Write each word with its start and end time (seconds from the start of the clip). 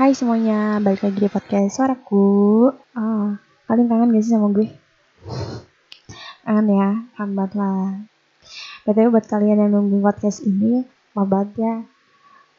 Hai 0.00 0.16
semuanya, 0.16 0.80
balik 0.80 1.04
lagi 1.04 1.20
di 1.20 1.28
podcast 1.28 1.76
suaraku. 1.76 2.72
Ah, 2.96 3.36
kalian 3.68 3.84
kangen 3.84 4.16
gak 4.16 4.24
sih 4.24 4.32
sama 4.32 4.48
gue? 4.48 4.72
Kangen 6.40 6.72
ya, 6.72 7.04
banget 7.20 7.52
lah. 7.60 8.00
BTW 8.88 9.12
buat 9.12 9.28
kalian 9.28 9.60
yang 9.60 9.76
nungguin 9.76 10.00
podcast 10.00 10.40
ini, 10.48 10.88
maaf 11.12 11.52
ya. 11.52 11.84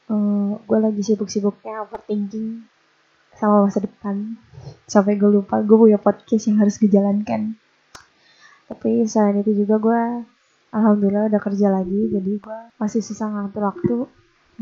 Uh, 0.06 0.62
gue 0.70 0.78
lagi 0.86 1.02
sibuk-sibuknya 1.02 1.82
overthinking 1.82 2.62
sama 3.34 3.66
masa 3.66 3.82
depan. 3.90 4.38
Sampai 4.86 5.18
gue 5.18 5.42
lupa 5.42 5.66
gue 5.66 5.74
punya 5.82 5.98
podcast 5.98 6.46
yang 6.46 6.62
harus 6.62 6.78
dijalankan. 6.78 7.58
Tapi 8.70 9.02
selain 9.10 9.42
itu 9.42 9.66
juga 9.66 9.82
gue 9.82 10.02
alhamdulillah 10.78 11.34
udah 11.34 11.42
kerja 11.42 11.74
lagi, 11.74 12.06
jadi 12.06 12.38
gue 12.38 12.60
masih 12.78 13.02
susah 13.02 13.34
ngatur 13.34 13.66
waktu 13.66 13.96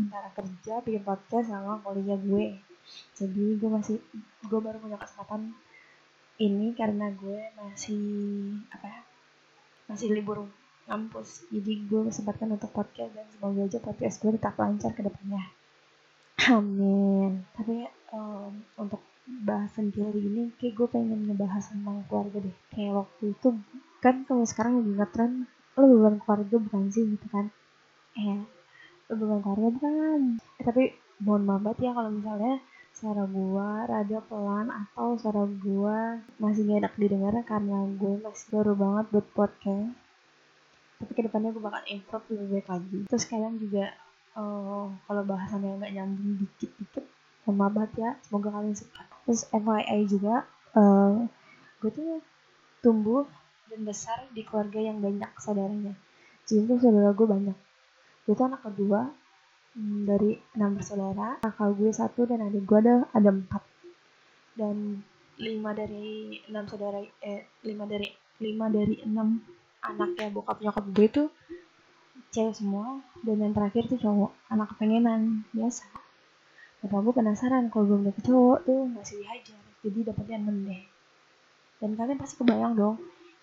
antara 0.00 0.32
kerja, 0.32 0.80
bikin 0.80 1.04
podcast 1.04 1.52
sama 1.52 1.76
kuliah 1.84 2.16
gue. 2.16 2.69
Jadi 3.14 3.60
gue 3.60 3.70
masih 3.70 3.96
gue 4.46 4.60
baru 4.60 4.78
punya 4.80 4.96
kesempatan 4.96 5.54
ini 6.40 6.72
karena 6.72 7.12
gue 7.12 7.52
masih 7.60 8.04
apa 8.72 8.86
ya 8.88 9.00
masih 9.92 10.08
libur 10.16 10.48
ngampus 10.88 11.44
jadi 11.52 11.86
gue 11.86 12.00
kesempatan 12.08 12.56
untuk 12.56 12.72
podcast 12.72 13.12
dan 13.12 13.28
semoga 13.28 13.68
aja 13.68 13.78
podcast 13.78 14.16
gue 14.24 14.32
tetap 14.34 14.56
lancar 14.56 14.90
ke 14.96 15.04
depannya. 15.04 15.44
Amin. 16.48 17.44
Tapi 17.52 17.84
um, 18.16 18.64
untuk 18.80 19.04
bahasan 19.28 19.92
kali 19.92 20.24
ini 20.24 20.42
kayak 20.56 20.74
gue 20.80 20.88
pengen 20.88 21.28
ngebahas 21.28 21.68
tentang 21.68 22.02
keluarga 22.08 22.40
deh. 22.40 22.56
Kayak 22.72 23.04
waktu 23.04 23.24
itu 23.36 23.48
kan 24.00 24.24
kalau 24.24 24.44
sekarang 24.48 24.80
lagi 24.80 24.92
ngetren 24.96 25.32
lo 25.76 25.84
bukan 25.86 26.16
keluarga 26.24 26.56
bukan 26.56 26.82
sih 26.88 27.04
gitu 27.04 27.26
kan? 27.28 27.46
Eh 28.16 28.40
lo 29.12 29.14
bukan 29.20 29.38
keluarga 29.44 29.68
bukan. 29.76 30.20
Eh, 30.58 30.64
tapi 30.64 30.82
mohon 31.20 31.44
maaf 31.44 31.76
ya 31.76 31.92
kalau 31.92 32.08
misalnya 32.08 32.58
suara 33.00 33.24
gua 33.24 33.88
rada 33.88 34.20
pelan 34.28 34.68
atau 34.68 35.16
suara 35.16 35.48
gua 35.48 36.20
masih 36.36 36.68
gak 36.68 36.84
enak 36.84 36.94
didengar 37.00 37.32
karena 37.48 37.88
gue 37.96 38.20
masih 38.20 38.46
baru 38.52 38.76
banget 38.76 39.04
buat 39.08 39.26
podcast. 39.32 39.96
Tapi 41.00 41.12
ke 41.16 41.24
depannya 41.24 41.56
gue 41.56 41.64
bakal 41.64 41.80
improve 41.88 42.28
lebih 42.28 42.60
baik 42.60 42.68
lagi. 42.68 42.98
Terus 43.08 43.24
kalian 43.24 43.56
juga 43.56 43.88
uh, 44.36 44.92
kalau 45.08 45.22
bahasannya 45.24 45.80
nggak 45.80 45.92
nyambung 45.96 46.44
dikit-dikit 46.44 47.08
maaf 47.50 47.72
banget 47.74 47.92
ya 47.98 48.10
semoga 48.22 48.48
kalian 48.52 48.76
suka. 48.76 49.02
Terus 49.26 49.48
FYI 49.48 50.00
juga 50.06 50.44
uh, 50.76 51.24
gue 51.80 51.90
tuh 51.90 52.20
tumbuh 52.84 53.24
dan 53.72 53.80
besar 53.82 54.28
di 54.36 54.44
keluarga 54.44 54.76
yang 54.76 55.00
banyak 55.00 55.30
saudaranya. 55.40 55.96
Jadi 56.44 56.68
tuh 56.68 56.78
saudara 56.78 57.16
gue 57.16 57.26
banyak. 57.26 57.56
Gue 58.28 58.34
tuh 58.36 58.44
anak 58.44 58.60
kedua 58.60 59.08
hmm, 59.76 60.06
dari 60.06 60.38
enam 60.56 60.78
bersaudara 60.78 61.38
kakak 61.42 61.70
gue 61.78 61.90
satu 61.92 62.26
dan 62.26 62.46
adik 62.46 62.64
gue 62.64 62.78
ada 62.78 62.94
ada 63.14 63.30
empat. 63.30 63.62
Dan 64.56 65.00
lima 65.40 65.70
dari 65.72 66.36
enam 66.50 66.64
saudara 66.68 67.00
eh 67.24 67.48
lima 67.64 67.88
dari 67.88 68.08
lima 68.40 68.66
dari 68.68 69.00
enam 69.04 69.40
anaknya 69.80 70.28
bokap 70.32 70.60
nyokap 70.60 70.84
gue 70.92 71.06
tuh 71.08 71.28
cewek 72.30 72.54
semua. 72.54 73.00
Dan 73.22 73.42
yang 73.42 73.54
terakhir 73.54 73.86
tuh 73.90 73.98
cowok 74.00 74.30
anak 74.52 74.74
kepengenan 74.74 75.44
biasa. 75.54 75.86
Bapak 76.80 76.98
gue 77.04 77.14
penasaran 77.16 77.68
kalau 77.68 77.84
belum 77.92 78.08
dapet 78.08 78.24
cowok 78.24 78.58
tuh 78.64 78.88
masih 78.88 79.20
dihajar 79.20 79.60
jadi 79.80 80.12
dapetnya 80.12 80.36
enam 80.40 80.56
deh. 80.68 80.82
Dan 81.80 81.96
kalian 81.96 82.20
pasti 82.20 82.36
kebayang 82.40 82.76
dong 82.76 82.96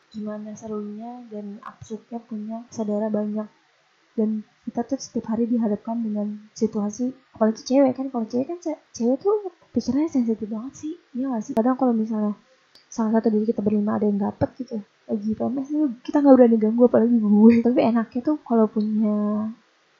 gimana 0.08 0.56
serunya 0.56 1.20
dan 1.28 1.60
absurdnya 1.66 2.22
punya 2.24 2.64
saudara 2.72 3.10
banyak. 3.12 3.50
Dan 4.18 4.46
kita 4.68 4.84
tuh 4.84 5.00
setiap 5.00 5.32
hari 5.32 5.48
dihadapkan 5.48 5.96
dengan 6.04 6.52
situasi 6.52 7.16
apalagi 7.32 7.64
cewek 7.64 7.96
kan 7.96 8.12
kalau 8.12 8.28
cewek 8.28 8.52
kan 8.52 8.60
cewek 8.92 9.18
tuh 9.24 9.48
pikirannya 9.72 10.12
sensitif 10.12 10.48
banget 10.52 10.74
sih 10.76 10.94
iya 11.16 11.32
gak 11.32 11.44
sih? 11.48 11.54
Kadang 11.56 11.80
kalau 11.80 11.96
misalnya 11.96 12.36
salah 12.92 13.16
satu 13.16 13.32
dari 13.32 13.48
kita 13.48 13.64
berlima 13.64 13.96
ada 13.96 14.06
yang 14.08 14.20
dapet 14.20 14.50
gitu 14.60 14.84
lagi 15.08 15.32
PMS 15.40 15.72
itu 15.72 15.88
kita 16.04 16.20
nggak 16.20 16.36
berani 16.36 16.58
ganggu 16.60 16.84
apalagi 16.92 17.16
gue. 17.16 17.54
Tapi 17.66 17.80
enaknya 17.80 18.22
tuh 18.24 18.38
kalau 18.44 18.68
punya 18.68 19.16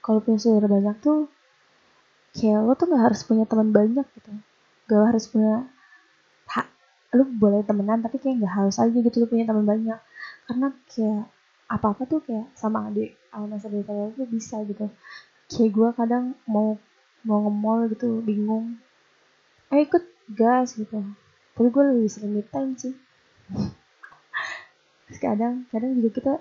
kalau 0.04 0.20
punya 0.20 0.40
saudara 0.40 0.68
banyak 0.68 0.96
tuh 1.00 1.32
kayak 2.36 2.60
lo 2.68 2.76
tuh 2.76 2.86
nggak 2.92 3.04
harus 3.08 3.22
punya 3.24 3.48
teman 3.48 3.72
banyak 3.72 4.04
gitu. 4.04 4.32
Gak 4.88 5.04
harus 5.04 5.26
punya 5.32 5.68
hak 6.52 6.68
lo 7.16 7.24
boleh 7.24 7.64
temenan 7.64 8.04
tapi 8.04 8.20
kayak 8.20 8.44
nggak 8.44 8.54
harus 8.56 8.76
aja 8.84 8.92
gitu 8.92 9.16
lo 9.24 9.28
punya 9.32 9.48
teman 9.48 9.64
banyak. 9.64 10.00
Karena 10.44 10.68
kayak 10.92 11.24
apa 11.68 11.86
apa 11.92 12.04
tuh 12.08 12.20
kayak 12.24 12.48
sama 12.56 12.88
adik 12.88 13.16
sama 13.46 13.62
saudara 13.62 14.10
tuh 14.18 14.26
bisa 14.26 14.58
gitu. 14.66 14.90
Kayak 15.48 15.72
gue 15.78 15.90
kadang 15.94 16.26
mau 16.50 16.82
mau 17.22 17.46
nge-mall 17.46 17.92
gitu 17.94 18.24
bingung. 18.26 18.82
Ayo 19.70 19.86
ikut 19.86 20.04
gas 20.34 20.74
gitu. 20.74 21.04
Tapi 21.54 21.68
gue 21.70 21.84
lebih 21.94 22.10
sering 22.10 22.34
me 22.34 22.44
time 22.46 22.74
sih. 22.80 22.94
Kadang 25.24 25.64
kadang 25.72 25.96
juga 25.98 26.10
kita 26.20 26.34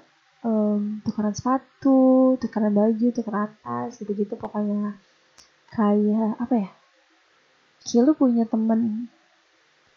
um, 0.43 0.99
tukeran 1.07 1.33
sepatu 1.33 2.35
tukeran 2.43 2.75
baju 2.75 3.15
tukeran 3.15 3.55
tas 3.63 3.95
gitu 3.95 4.11
gitu 4.11 4.35
pokoknya 4.35 4.99
kayak 5.71 6.35
apa 6.43 6.55
ya? 6.67 6.71
Kayak 7.87 8.03
lu 8.11 8.13
punya 8.19 8.43
temen 8.43 9.07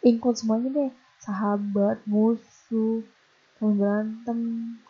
include 0.06 0.38
semuanya 0.38 0.68
deh. 0.70 0.90
Sahabat 1.20 2.00
musuh 2.06 3.02
temen 3.58 3.74
berantem 3.76 4.38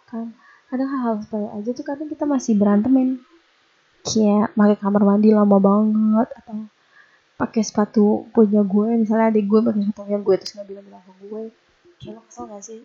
kan 0.06 0.36
kadang 0.70 0.88
hal-hal 0.88 1.14
sepele 1.18 1.48
aja 1.50 1.70
tuh 1.74 1.84
kadang 1.84 2.06
kita 2.06 2.24
masih 2.24 2.54
berantemin 2.54 3.18
kayak 4.06 4.54
pakai 4.54 4.76
kamar 4.78 5.02
mandi 5.02 5.34
lama 5.34 5.58
banget 5.58 6.28
atau 6.40 6.56
pakai 7.36 7.62
sepatu 7.64 8.30
punya 8.30 8.62
gue 8.62 9.00
misalnya 9.02 9.34
adik 9.34 9.50
gue 9.50 9.60
pakai 9.60 9.82
sepatunya 9.90 10.18
gue 10.22 10.34
terus 10.38 10.52
nggak 10.54 10.68
bilang-bilang 10.70 11.02
ke 11.02 11.12
gue. 11.26 11.42
Kayak 12.00 12.12
lo 12.16 12.20
kesel 12.24 12.44
gak 12.48 12.62
sih? 12.64 12.80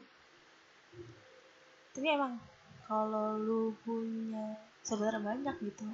Tapi 1.95 2.07
emang 2.11 2.35
kalau 2.83 3.39
lu 3.39 3.71
punya 3.87 4.59
saudara 4.83 5.17
banyak 5.17 5.55
gitu 5.63 5.87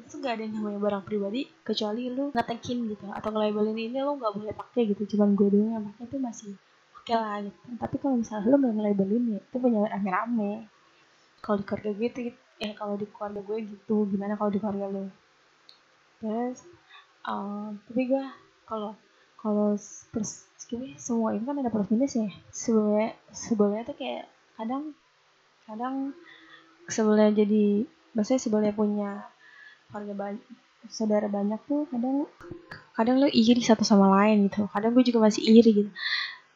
itu 0.00 0.16
gak 0.16 0.40
ada 0.40 0.42
yang 0.48 0.56
namanya 0.56 0.80
barang 0.80 1.04
pribadi 1.04 1.44
kecuali 1.60 2.08
lu 2.08 2.32
ngetekin 2.32 2.88
gitu 2.88 3.04
atau 3.12 3.28
ngelabelin 3.28 3.76
ini 3.76 4.00
lo 4.00 4.16
nggak 4.16 4.32
boleh 4.32 4.54
pakai 4.56 4.88
gitu 4.88 5.04
cuman 5.12 5.36
gue 5.36 5.48
doang 5.52 5.76
yang 5.76 5.84
pakai 5.92 6.04
itu 6.08 6.16
masih 6.16 6.52
oke 6.96 7.12
lah 7.12 7.44
gitu. 7.44 7.58
Tapi 7.76 7.96
kalau 8.00 8.16
misalnya 8.16 8.48
lu 8.48 8.56
nggak 8.56 8.74
ngelabelin 8.80 9.24
ya 9.36 9.40
itu 9.44 9.56
punya 9.60 9.78
rame-rame 9.92 10.52
kalau 11.40 11.60
di 11.60 11.64
keluarga 11.66 11.90
gitu 11.96 12.18
ya 12.60 12.70
kalau 12.76 12.94
di 12.96 13.06
keluarga 13.08 13.40
gue 13.40 13.58
gitu 13.64 13.96
gimana 14.08 14.36
kalau 14.36 14.50
di 14.52 14.60
keluarga 14.60 14.86
lu 14.88 15.04
terus 16.20 16.64
um, 17.24 17.80
tapi 17.88 18.12
gue 18.12 18.24
kalau 18.68 18.92
kalau 19.40 19.72
terus 20.12 20.50
semua 21.00 21.34
itu 21.34 21.42
kan 21.42 21.58
ada 21.58 21.72
plus 21.72 21.90
minus 21.90 22.14
ya. 22.14 22.30
Sebenarnya 22.54 23.10
sebenarnya 23.34 23.84
tuh 23.88 23.96
kayak 23.98 24.24
kadang 24.54 24.94
kadang 25.66 25.94
sebelumnya 26.86 27.34
jadi 27.34 27.88
maksudnya 28.14 28.40
sebelumnya 28.42 28.74
punya 28.76 29.10
keluarga 29.90 30.14
banyak 30.14 30.46
saudara 30.88 31.26
banyak 31.26 31.60
tuh 31.66 31.84
kadang 31.90 32.24
kadang 32.94 33.16
lo 33.20 33.28
iri 33.28 33.58
satu 33.64 33.82
sama 33.82 34.12
lain 34.22 34.46
gitu. 34.46 34.70
Kadang 34.70 34.94
gue 34.94 35.02
juga 35.02 35.26
masih 35.26 35.42
iri 35.42 35.70
gitu 35.74 35.90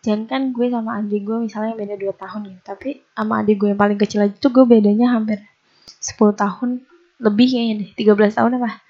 jangan 0.05 0.29
kan 0.29 0.43
gue 0.53 0.69
sama 0.69 1.01
adik 1.01 1.25
gue 1.25 1.49
misalnya 1.49 1.73
beda 1.73 1.97
2 1.97 2.13
tahun 2.13 2.41
gitu. 2.53 2.61
Tapi 2.61 3.01
sama 3.17 3.41
adik 3.41 3.57
gue 3.57 3.69
yang 3.73 3.81
paling 3.81 3.97
kecil 3.97 4.21
aja 4.21 4.37
tuh 4.37 4.53
gue 4.53 4.65
bedanya 4.69 5.17
hampir 5.17 5.41
10 6.05 6.21
tahun 6.37 6.85
lebih 7.25 7.47
kayaknya 7.49 7.75
deh. 7.81 7.91
13 7.97 8.37
tahun 8.37 8.51
apa. 8.61 8.85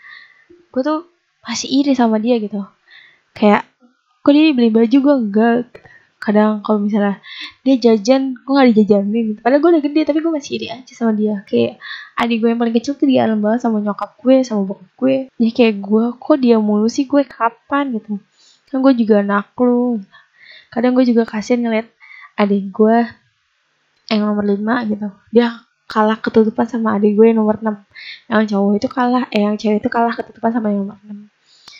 Gue 0.75 0.83
tuh 0.83 1.07
masih 1.47 1.71
iri 1.71 1.95
sama 1.95 2.19
dia 2.19 2.43
gitu. 2.43 2.67
Kayak 3.31 3.63
kok 4.27 4.33
dia 4.35 4.51
beli 4.51 4.75
baju 4.75 4.97
gue 4.99 5.15
enggak? 5.15 5.87
Kadang 6.19 6.65
kalau 6.65 6.81
misalnya 6.83 7.21
dia 7.63 7.77
jajan 7.79 8.35
gue 8.35 8.53
gak 8.57 8.69
dijajanin 8.75 9.25
gitu. 9.37 9.41
Padahal 9.45 9.61
gue 9.63 9.71
udah 9.79 9.83
gede 9.87 10.01
tapi 10.03 10.19
gue 10.19 10.33
masih 10.35 10.51
iri 10.59 10.67
aja 10.75 10.93
sama 10.99 11.15
dia. 11.15 11.47
Kayak 11.47 11.79
adik 12.19 12.43
gue 12.43 12.49
yang 12.51 12.59
paling 12.59 12.75
kecil 12.75 12.99
tuh 12.99 13.07
dia 13.07 13.31
banget 13.31 13.63
sama 13.63 13.79
nyokap 13.79 14.19
gue 14.19 14.43
sama 14.43 14.67
bokap 14.67 14.91
gue. 14.99 15.17
Ya 15.39 15.51
kayak 15.55 15.79
gue 15.79 16.05
kok 16.19 16.37
dia 16.43 16.59
mulu 16.59 16.91
sih? 16.91 17.07
Gue 17.07 17.23
kapan? 17.23 17.95
Gitu. 17.95 18.19
Kan 18.67 18.83
gue 18.83 18.93
juga 18.99 19.23
anak 19.23 19.55
lu 19.63 20.03
kadang 20.75 20.99
gue 20.99 21.07
juga 21.07 21.23
kasihan 21.23 21.63
ngeliat 21.63 21.87
adik 22.35 22.75
gue 22.75 23.07
yang 24.11 24.27
nomor 24.27 24.43
5 24.43 24.91
gitu. 24.91 25.09
Dia 25.31 25.63
kalah 25.87 26.19
ketutupan 26.19 26.67
sama 26.67 26.99
adik 26.99 27.15
gue 27.15 27.31
yang 27.31 27.39
nomor 27.39 27.63
6 27.63 27.71
yang 28.27 28.45
cowok 28.51 28.73
itu 28.83 28.89
kalah 28.91 29.25
eh 29.31 29.47
yang 29.47 29.55
cewek 29.55 29.79
itu 29.79 29.89
kalah 29.93 30.13
ketutupan 30.17 30.51
sama 30.51 30.75
yang 30.75 30.89
nomor 30.89 30.99
6 31.07 31.31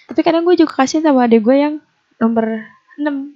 tapi 0.05 0.21
kadang 0.21 0.45
gue 0.45 0.55
juga 0.61 0.85
kasihan 0.85 1.11
sama 1.11 1.25
adik 1.25 1.41
gue 1.43 1.57
yang 1.57 1.75
nomor 2.21 2.69
6 3.01 3.35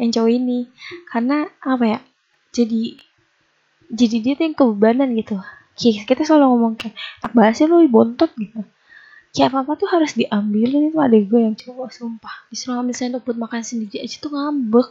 yang 0.00 0.10
cowok 0.14 0.30
ini. 0.32 0.70
Karena 1.10 1.44
apa 1.60 1.84
ya 1.84 1.98
jadi 2.54 2.96
jadi 3.92 4.16
dia 4.22 4.32
tuh 4.38 4.44
yang 4.48 4.56
kebebanan 4.56 5.08
gitu. 5.18 5.36
Kita 5.76 6.24
selalu 6.24 6.46
ngomong 6.56 6.74
kayak 6.80 6.96
tak 7.20 7.32
bahasnya 7.36 7.68
lu 7.68 7.84
bontot 7.92 8.32
gitu 8.40 8.64
kayak 9.36 9.52
apa 9.52 9.68
apa 9.68 9.72
tuh 9.76 9.88
harus 9.92 10.16
diambilin 10.16 10.88
itu 10.88 10.96
ada 10.96 11.12
gue 11.12 11.40
yang 11.44 11.52
cowok 11.52 11.92
sumpah. 11.92 12.48
Disuruh 12.48 12.80
ambil 12.80 12.96
sendok 12.96 13.20
buat 13.28 13.36
makan 13.36 13.60
sendiri 13.60 14.00
aja 14.00 14.16
tuh 14.16 14.32
ngambek. 14.32 14.88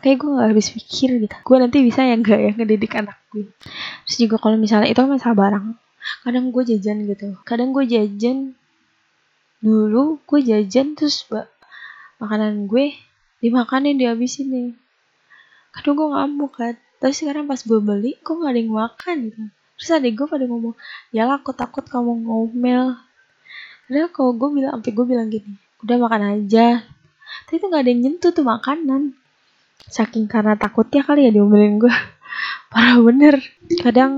Kayak 0.00 0.24
gue 0.24 0.30
gak 0.40 0.48
habis 0.56 0.68
pikir 0.72 1.10
gitu. 1.20 1.36
Gue 1.44 1.56
nanti 1.60 1.84
bisa 1.84 2.00
ya 2.00 2.16
gak 2.16 2.40
ya 2.40 2.50
ngedidik 2.56 2.96
anak 2.96 3.20
gue? 3.28 3.44
Terus 4.08 4.16
juga 4.16 4.40
kalau 4.40 4.56
misalnya 4.56 4.88
itu 4.88 4.96
kan 4.96 5.12
masalah 5.12 5.36
barang. 5.36 5.66
Kadang 6.24 6.48
gue 6.48 6.62
jajan 6.64 6.96
gitu. 7.04 7.36
Kadang 7.44 7.76
gue 7.76 7.84
jajan 7.84 8.56
dulu 9.60 10.16
gue 10.24 10.40
jajan 10.42 10.96
terus 10.96 11.22
mbak 11.28 11.46
makanan 12.18 12.72
gue 12.72 12.96
dimakanin 13.44 14.00
dihabisin 14.00 14.48
nih. 14.48 14.68
Kadang 15.76 16.00
gue 16.00 16.08
ngamuk 16.08 16.56
kan. 16.56 16.80
Tapi 17.04 17.12
sekarang 17.12 17.44
pas 17.44 17.60
gue 17.60 17.80
beli 17.84 18.16
kok 18.24 18.40
gak 18.40 18.48
ada 18.48 18.58
yang 18.64 18.72
makan 18.72 19.16
gitu 19.28 19.44
terus 19.82 19.98
adik 19.98 20.14
gue 20.14 20.30
pada 20.30 20.46
ngomong 20.46 20.78
ya 21.10 21.26
lah 21.26 21.42
aku 21.42 21.50
takut 21.50 21.82
kamu 21.82 22.22
ngomel. 22.22 22.94
Karena 23.90 24.06
kalau 24.14 24.38
gue 24.38 24.48
bilang 24.54 24.78
sampai 24.78 24.92
gue 24.94 25.06
bilang 25.10 25.26
gini 25.26 25.58
udah 25.82 25.96
makan 25.98 26.22
aja. 26.38 26.86
Tapi 27.50 27.58
itu 27.58 27.66
gak 27.66 27.82
ada 27.82 27.90
yang 27.90 28.00
nyentuh 28.06 28.30
tuh 28.30 28.46
makanan. 28.46 29.18
Saking 29.90 30.30
karena 30.30 30.54
takutnya 30.54 31.02
kali 31.02 31.26
ya 31.26 31.34
diomelin 31.34 31.82
gue 31.82 31.90
parah 32.70 33.02
bener. 33.02 33.42
Kadang 33.82 34.14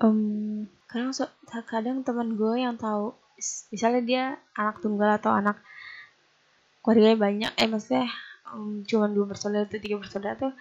um, 0.00 0.64
kadang 0.88 1.12
so, 1.12 1.28
kadang 1.68 2.00
teman 2.00 2.40
gue 2.40 2.64
yang 2.64 2.80
tahu 2.80 3.12
misalnya 3.68 4.00
dia 4.00 4.24
anak 4.56 4.80
tunggal 4.80 5.20
atau 5.20 5.36
anak 5.36 5.60
keluarganya 6.80 7.18
banyak 7.20 7.52
eh 7.60 7.68
maksudnya 7.68 8.06
um, 8.50 8.82
cuma 8.86 9.06
dua 9.10 9.30
bersaudara 9.30 9.66
atau 9.66 9.78
tiga 9.78 9.98
bersaudara 9.98 10.34
tuh 10.38 10.52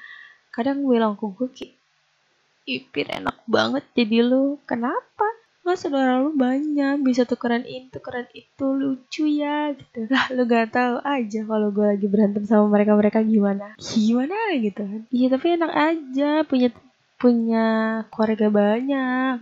kadang 0.51 0.83
bilang 0.83 1.15
ke 1.15 1.25
gue 1.25 1.47
Ipir 2.65 3.09
enak 3.09 3.37
banget 3.49 3.83
jadi 3.97 4.25
lu. 4.25 4.61
Kenapa? 4.69 5.27
Mas 5.61 5.85
saudara 5.85 6.17
lu 6.17 6.33
banyak 6.33 7.05
bisa 7.05 7.21
tukeran 7.29 7.61
ini 7.69 7.93
tukeran 7.93 8.25
itu 8.33 8.65
lucu 8.65 9.29
ya 9.29 9.69
gitu. 9.77 10.09
Lah 10.09 10.25
lu 10.33 10.49
gak 10.49 10.73
tahu 10.73 10.97
aja 11.05 11.39
kalau 11.45 11.69
gue 11.69 11.85
lagi 11.85 12.09
berantem 12.09 12.41
sama 12.49 12.65
mereka 12.65 12.97
mereka 12.97 13.21
gimana. 13.21 13.77
Gimana 13.77 14.57
gitu 14.57 14.81
kan. 14.81 15.01
Iya 15.13 15.27
tapi 15.29 15.47
enak 15.61 15.71
aja 15.71 16.29
punya 16.49 16.69
punya 17.21 17.65
keluarga 18.09 18.49
banyak 18.49 19.35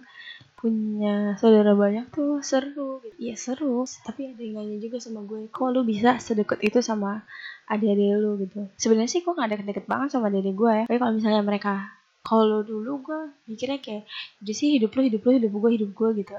punya 0.60 1.40
saudara 1.40 1.72
banyak 1.72 2.12
tuh 2.12 2.44
seru 2.44 3.00
iya 3.16 3.40
seru 3.40 3.88
tapi 4.04 4.28
ada 4.28 4.44
yang 4.44 4.60
nanya 4.60 4.76
juga 4.84 5.00
sama 5.00 5.24
gue 5.24 5.48
kok 5.48 5.72
lu 5.72 5.88
bisa 5.88 6.20
sedekat 6.20 6.60
itu 6.60 6.84
sama 6.84 7.24
adik-adik 7.72 8.20
lu? 8.20 8.36
Gitu. 8.44 8.68
Sebenarnya 8.76 9.08
sih 9.08 9.24
gue 9.24 9.32
gak 9.32 9.48
ada 9.48 9.64
deket 9.64 9.88
banget 9.88 10.12
sama 10.12 10.28
adik-adik 10.28 10.56
gue 10.60 10.72
ya. 10.74 10.86
Tapi 10.92 11.00
kalau 11.00 11.14
misalnya 11.16 11.48
mereka 11.48 11.96
kalau 12.26 12.62
dulu 12.62 13.00
gue 13.04 13.22
mikirnya 13.48 13.80
kayak 13.80 14.04
jadi 14.44 14.54
sih 14.54 14.70
hidup 14.78 14.92
lu 14.96 15.02
hidup 15.08 15.22
lu 15.26 15.32
hidup 15.40 15.52
gue 15.54 15.72
hidup 15.80 15.92
gue 15.96 16.10
gitu. 16.24 16.36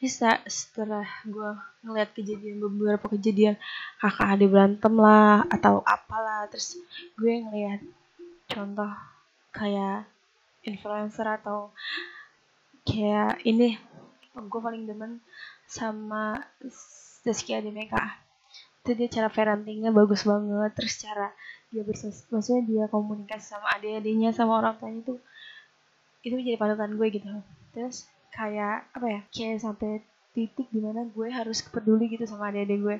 Terus 0.00 0.16
setelah 0.48 1.06
gue 1.28 1.50
ngeliat 1.84 2.10
kejadian 2.16 2.60
beberapa 2.60 3.06
kejadian 3.12 3.60
kakak 4.00 4.28
adik 4.32 4.48
berantem 4.48 4.94
lah 4.96 5.44
atau 5.52 5.84
apalah 5.84 6.48
terus 6.48 6.80
gue 7.20 7.32
ngeliat 7.44 7.80
contoh 8.48 8.90
kayak 9.52 10.08
influencer 10.64 11.24
atau 11.24 11.70
kayak 12.88 13.40
ini 13.44 13.76
gue 14.34 14.60
paling 14.60 14.88
demen 14.88 15.20
sama 15.68 16.40
Rizky 17.22 17.54
Ademeka 17.54 18.18
itu 18.80 18.96
dia 18.96 19.08
cara 19.12 19.28
parentingnya 19.28 19.92
bagus 19.92 20.24
banget. 20.24 20.72
Terus 20.72 20.94
cara 21.04 21.28
dia 21.70 21.82
bersos 21.86 22.26
maksudnya 22.32 22.62
dia 22.66 22.84
komunikasi 22.90 23.54
sama 23.54 23.70
adik-adiknya 23.78 24.34
sama 24.34 24.58
orang 24.58 24.74
tuanya 24.82 25.06
tuh 25.06 25.18
itu 26.26 26.34
menjadi 26.34 26.58
panutan 26.58 26.96
gue 26.96 27.06
gitu. 27.12 27.28
Terus 27.76 28.08
kayak 28.32 28.88
apa 28.96 29.06
ya 29.06 29.20
kayak 29.30 29.60
sampai 29.60 30.02
titik 30.34 30.66
di 30.72 30.80
mana 30.80 31.06
gue 31.06 31.28
harus 31.28 31.62
peduli 31.68 32.08
gitu 32.08 32.24
sama 32.24 32.50
adik-adik 32.50 32.78
gue. 32.80 32.96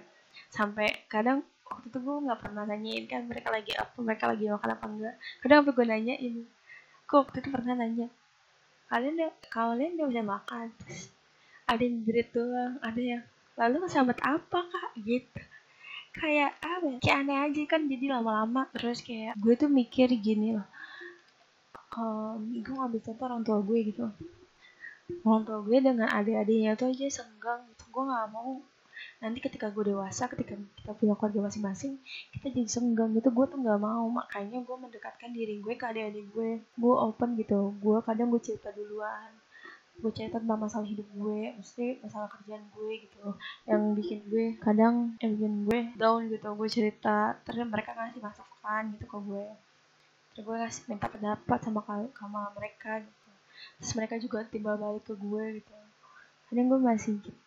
Sampai 0.53 1.09
kadang 1.09 1.43
waktu 1.67 1.88
itu 1.88 1.99
gue 1.99 2.17
nggak 2.29 2.41
pernah 2.44 2.62
nanyain 2.67 3.05
kan 3.09 3.25
mereka 3.26 3.49
lagi 3.50 3.73
apa 3.75 3.94
mereka 3.99 4.25
lagi 4.31 4.44
makan 4.47 4.71
apa 4.76 4.85
enggak. 4.87 5.15
Kadang 5.43 5.56
sampai 5.65 5.75
gue 5.75 5.87
nanyain 5.88 6.35
gue 7.11 7.19
waktu 7.19 7.37
itu 7.43 7.49
pernah 7.50 7.75
nanya 7.75 8.06
kalian 8.91 9.15
deh 9.19 9.33
kalian 9.50 9.99
udah 9.99 10.06
bisa 10.11 10.23
makan? 10.23 10.67
Terus 10.83 11.15
ada 11.67 11.83
yang 11.83 12.03
jerit 12.03 12.29
doang 12.35 12.75
ada 12.83 13.00
yang 13.00 13.23
lalu 13.59 13.87
sahabat 13.91 14.19
apa 14.23 14.61
kak? 14.67 14.91
Gitu 15.03 15.41
kayak 16.11 16.59
apa 16.59 16.87
ya 16.87 16.99
kayak 16.99 17.19
aneh 17.23 17.39
aja 17.47 17.62
kan 17.71 17.87
jadi 17.87 18.19
lama-lama 18.19 18.67
terus 18.75 18.99
kayak 19.07 19.39
gue 19.39 19.55
tuh 19.55 19.71
mikir 19.71 20.11
gini 20.19 20.59
loh. 20.59 20.67
Um, 21.95 22.62
gue 22.62 22.75
ngambil 22.75 23.01
contoh 23.03 23.25
orang 23.27 23.43
tua 23.47 23.59
gue 23.62 23.79
gitu. 23.91 24.05
Orang 25.27 25.43
tua 25.47 25.59
gue 25.62 25.79
dengan 25.79 26.11
adik-adiknya 26.11 26.75
tuh 26.79 26.91
aja 26.91 27.07
senggang 27.11 27.62
gitu. 27.75 27.85
Gue 27.95 28.03
nggak 28.07 28.29
mau 28.31 28.59
nanti 29.21 29.39
ketika 29.41 29.73
gue 29.73 29.93
dewasa 29.93 30.29
ketika 30.29 30.57
kita 30.77 30.93
punya 30.93 31.17
keluarga 31.17 31.49
masing-masing 31.49 31.97
kita 32.37 32.47
jadi 32.51 32.71
senggang 32.71 33.11
gitu. 33.15 33.31
Gue 33.31 33.47
tuh 33.47 33.59
nggak 33.62 33.79
mau. 33.79 34.07
Makanya 34.11 34.62
gue 34.62 34.77
mendekatkan 34.77 35.31
diri 35.31 35.62
gue 35.62 35.75
ke 35.79 35.85
adik-adik 35.87 36.27
gue. 36.35 36.51
Gue 36.79 36.95
open 36.95 37.39
gitu. 37.39 37.75
Gue 37.79 38.03
kadang 38.03 38.31
gue 38.35 38.43
cerita 38.43 38.71
duluan 38.75 39.40
gue 40.00 40.12
cerita 40.17 40.41
tentang 40.41 40.61
masalah 40.61 40.88
hidup 40.88 41.05
gue 41.12 41.52
mesti 41.55 42.00
masalah 42.00 42.29
kerjaan 42.32 42.64
gue 42.73 42.93
gitu 43.05 43.37
yang 43.69 43.93
bikin 43.93 44.25
gue 44.32 44.56
kadang 44.58 45.14
yang 45.20 45.31
bikin 45.37 45.55
gue 45.69 45.81
down 46.00 46.26
gitu 46.32 46.49
gue 46.56 46.69
cerita 46.73 47.37
terus 47.44 47.61
mereka 47.69 47.93
ngasih 47.94 48.20
masukan 48.25 48.82
gitu 48.97 49.05
ke 49.06 49.19
gue. 49.20 49.47
Terus 50.32 50.43
gue 50.47 50.56
ngasih 50.56 50.82
minta 50.88 51.06
pendapat 51.11 51.58
sama 51.61 51.81
sama 52.17 52.41
mereka 52.56 53.05
gitu. 53.05 53.31
Terus 53.81 53.93
mereka 53.94 54.14
juga 54.17 54.38
timbal 54.49 54.81
balik 54.81 55.05
ke 55.05 55.14
gue 55.14 55.44
gitu. 55.61 55.75
Kadang 56.49 56.67
gue 56.73 56.81
masih 56.81 57.14
gitu 57.20 57.41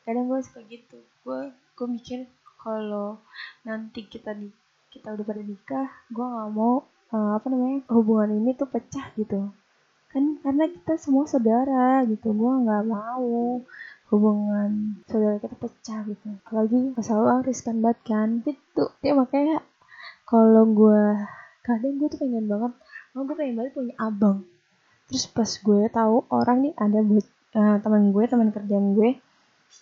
kadang 0.00 0.26
gue 0.26 0.40
suka 0.42 0.60
gitu. 0.66 0.98
Gue 1.22 1.54
gue 1.76 1.86
mikir 1.86 2.26
kalau 2.60 3.16
nanti 3.64 4.04
kita 4.04 4.34
di 4.34 4.50
kita 4.90 5.14
udah 5.14 5.24
pada 5.24 5.40
nikah 5.40 5.88
gue 6.10 6.26
nggak 6.26 6.50
mau 6.50 6.82
uh, 7.14 7.38
apa 7.38 7.46
namanya 7.46 7.86
hubungan 7.94 8.42
ini 8.42 8.58
tuh 8.58 8.66
pecah 8.66 9.14
gitu 9.14 9.54
kan 10.10 10.42
karena 10.42 10.66
kita 10.66 10.98
semua 10.98 11.24
saudara 11.30 12.02
gitu. 12.10 12.34
Gue 12.34 12.52
nggak 12.66 12.84
mau 12.90 13.62
hubungan 14.10 14.98
saudara 15.06 15.38
kita 15.38 15.56
pecah 15.56 16.00
gitu. 16.10 16.26
Apalagi 16.46 16.80
masalah 16.98 17.42
riskan 17.46 17.78
banget 17.78 18.00
kan. 18.06 18.28
Gitu. 18.42 18.84
Ya 19.06 19.12
makanya 19.14 19.62
kalau 20.26 20.66
gue 20.66 21.02
kadang 21.62 21.94
gue 22.02 22.08
tuh 22.10 22.18
pengen 22.18 22.50
banget 22.50 22.72
oh 23.14 23.22
gue 23.22 23.36
pengen 23.38 23.54
banget 23.58 23.72
punya 23.78 23.94
abang. 24.02 24.42
Terus 25.06 25.24
pas 25.30 25.50
gue 25.50 25.82
tahu 25.90 26.16
orang 26.30 26.58
nih 26.66 26.74
ada 26.74 26.98
buat 27.06 27.26
uh, 27.54 27.76
teman 27.82 28.10
gue 28.10 28.24
teman 28.26 28.48
kerjaan 28.50 28.98
gue 28.98 29.10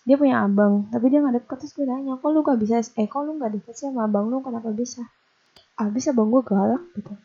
dia 0.05 0.15
punya 0.21 0.45
abang. 0.45 0.85
Tapi 0.93 1.05
dia 1.09 1.25
nggak 1.25 1.41
deket. 1.41 1.57
Terus 1.65 1.73
gue 1.73 1.85
nanya 1.89 2.21
kok 2.21 2.29
lu 2.29 2.45
gak 2.45 2.61
bisa 2.61 2.85
eh 3.01 3.09
kok 3.09 3.25
lu 3.25 3.41
nggak 3.41 3.51
deket 3.57 3.73
sih 3.73 3.89
sama 3.89 4.05
abang 4.05 4.29
lu? 4.29 4.45
Kenapa 4.45 4.69
bisa? 4.69 5.01
Abis 5.81 6.13
abang 6.13 6.29
gue 6.29 6.45
galak 6.45 6.85
gitu 6.93 7.17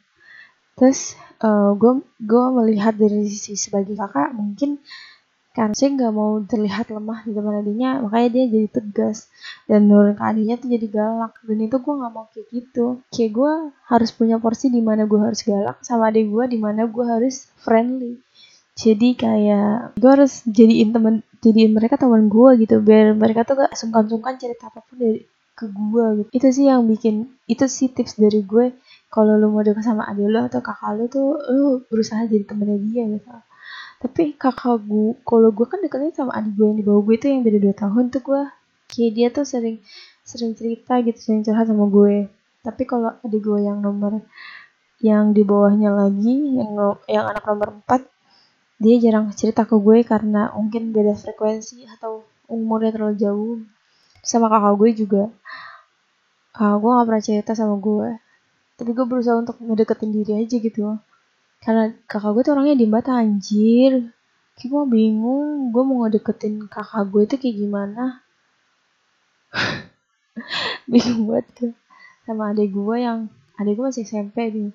terus 0.74 1.14
uh, 1.42 1.72
gue 1.78 2.02
gue 2.22 2.44
melihat 2.58 2.94
dari 2.94 3.26
sisi 3.30 3.54
sebagai 3.54 3.94
kakak 3.94 4.34
mungkin 4.34 4.82
karena 5.54 5.70
saya 5.70 5.94
nggak 5.94 6.12
mau 6.18 6.42
terlihat 6.42 6.90
lemah 6.90 7.22
di 7.22 7.30
depan 7.30 7.62
adiknya 7.62 8.02
makanya 8.02 8.28
dia 8.34 8.44
jadi 8.50 8.68
tegas. 8.74 9.30
Dan 9.70 9.86
nurun 9.86 10.18
ke 10.18 10.22
adiknya 10.26 10.58
tuh 10.58 10.66
jadi 10.66 10.86
galak. 10.90 11.32
Dan 11.46 11.58
itu 11.62 11.76
gue 11.78 11.94
nggak 11.94 12.12
mau 12.12 12.26
kayak 12.34 12.46
gitu. 12.50 12.86
Kayak 13.14 13.30
gue 13.38 13.52
harus 13.86 14.10
punya 14.10 14.36
porsi 14.42 14.66
di 14.74 14.82
mana 14.82 15.06
gue 15.06 15.14
harus 15.14 15.46
galak 15.46 15.78
sama 15.86 16.10
adik 16.10 16.26
gue 16.26 16.44
di 16.50 16.58
mana 16.58 16.90
gue 16.90 17.04
harus 17.06 17.46
friendly. 17.62 18.18
Jadi 18.74 19.14
kayak 19.14 19.94
gue 19.94 20.10
harus 20.10 20.42
jadiin 20.42 20.90
temen 20.90 21.22
jadiin 21.38 21.70
mereka 21.70 22.02
teman 22.02 22.26
gue 22.26 22.50
gitu 22.66 22.82
biar 22.82 23.14
mereka 23.14 23.46
tuh 23.46 23.54
gak 23.62 23.78
sungkan-sungkan 23.78 24.34
cerita 24.34 24.66
apa 24.74 24.82
pun 24.82 24.98
dari 24.98 25.22
ke 25.54 25.70
gue 25.70 26.06
gitu. 26.18 26.30
Itu 26.34 26.46
sih 26.50 26.66
yang 26.66 26.82
bikin 26.90 27.30
itu 27.46 27.62
sih 27.70 27.94
tips 27.94 28.18
dari 28.18 28.42
gue 28.42 28.74
kalau 29.14 29.38
lu 29.38 29.46
mau 29.54 29.62
deket 29.62 29.86
sama 29.86 30.10
adik 30.10 30.26
lu 30.26 30.42
atau 30.42 30.58
kakak 30.58 30.90
lu 30.98 31.06
tuh 31.06 31.38
lu 31.54 31.86
berusaha 31.86 32.26
jadi 32.26 32.42
temennya 32.42 32.82
dia 32.82 33.02
gitu. 33.14 33.30
Tapi 34.02 34.34
kakak 34.34 34.82
gue 34.82 35.14
kalau 35.22 35.54
gue 35.54 35.66
kan 35.70 35.78
deketnya 35.78 36.10
sama 36.10 36.34
adik 36.34 36.58
gue 36.58 36.66
yang 36.66 36.78
di 36.82 36.84
bawah 36.84 37.02
gue 37.06 37.14
itu 37.14 37.26
yang 37.30 37.46
beda 37.46 37.58
dua 37.62 37.74
tahun 37.78 38.10
tuh 38.10 38.22
gue 38.26 38.42
kayak 38.90 39.10
dia 39.14 39.28
tuh 39.30 39.46
sering 39.46 39.78
sering 40.26 40.58
cerita 40.58 40.98
gitu 41.06 41.18
sering 41.22 41.46
curhat 41.46 41.70
sama 41.70 41.86
gue. 41.86 42.26
Tapi 42.66 42.82
kalau 42.90 43.14
adik 43.22 43.38
gue 43.38 43.58
yang 43.62 43.78
nomor 43.78 44.18
yang 44.98 45.30
di 45.30 45.46
bawahnya 45.46 45.94
lagi 45.94 46.58
yang 46.58 46.74
yang 47.06 47.24
anak 47.30 47.46
nomor 47.46 47.70
4 47.86 48.82
dia 48.82 48.98
jarang 48.98 49.30
cerita 49.30 49.62
ke 49.62 49.78
gue 49.78 50.02
karena 50.02 50.50
mungkin 50.58 50.90
beda 50.90 51.14
frekuensi 51.14 51.86
atau 51.86 52.26
umurnya 52.50 52.90
terlalu 52.90 53.14
jauh. 53.14 53.56
Sama 54.26 54.50
kakak 54.50 54.74
gue 54.74 54.90
juga. 55.06 55.22
Kakak 56.50 56.76
gue 56.82 56.90
gak 56.90 57.06
pernah 57.06 57.22
cerita 57.22 57.52
sama 57.54 57.78
gue 57.78 58.23
tapi 58.74 58.90
gue 58.90 59.06
berusaha 59.06 59.38
untuk 59.38 59.56
ngedeketin 59.62 60.10
diri 60.10 60.32
aja 60.42 60.56
gitu. 60.58 60.98
Karena 61.62 61.94
kakak 62.10 62.30
gue 62.34 62.42
tuh 62.42 62.52
orangnya 62.58 62.76
di 62.76 62.86
banget 62.90 63.08
anjir. 63.14 63.92
Kayak 64.58 64.68
gue 64.70 64.84
bingung 64.90 65.70
gue 65.70 65.82
mau 65.86 66.06
ngedeketin 66.06 66.66
kakak 66.66 67.06
gue 67.10 67.22
itu 67.22 67.36
kayak 67.38 67.56
gimana. 67.56 68.04
Bingung 70.90 71.30
banget 71.30 71.46
gue 71.54 71.70
sama 72.26 72.50
adik 72.50 72.74
gue 72.74 72.96
yang 72.98 73.30
adik 73.62 73.78
gue 73.78 73.84
masih 73.86 74.02
SMP 74.02 74.50
nih. 74.50 74.70